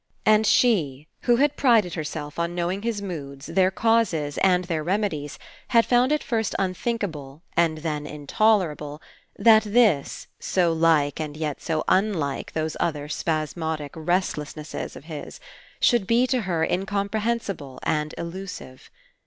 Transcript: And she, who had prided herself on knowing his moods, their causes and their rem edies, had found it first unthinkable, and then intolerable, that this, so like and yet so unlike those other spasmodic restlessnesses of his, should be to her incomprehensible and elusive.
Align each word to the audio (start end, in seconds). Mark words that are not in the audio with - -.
And 0.25 0.47
she, 0.47 1.07
who 1.25 1.35
had 1.35 1.55
prided 1.55 1.93
herself 1.93 2.39
on 2.39 2.55
knowing 2.55 2.81
his 2.81 3.03
moods, 3.03 3.45
their 3.45 3.69
causes 3.69 4.39
and 4.39 4.63
their 4.65 4.83
rem 4.83 5.03
edies, 5.03 5.37
had 5.67 5.85
found 5.85 6.11
it 6.11 6.23
first 6.23 6.55
unthinkable, 6.57 7.43
and 7.55 7.77
then 7.77 8.07
intolerable, 8.07 8.99
that 9.37 9.61
this, 9.61 10.25
so 10.39 10.73
like 10.73 11.19
and 11.19 11.37
yet 11.37 11.61
so 11.61 11.83
unlike 11.87 12.53
those 12.53 12.75
other 12.79 13.07
spasmodic 13.07 13.93
restlessnesses 13.93 14.95
of 14.95 15.03
his, 15.03 15.39
should 15.79 16.07
be 16.07 16.25
to 16.25 16.41
her 16.49 16.63
incomprehensible 16.65 17.77
and 17.83 18.15
elusive. 18.17 18.89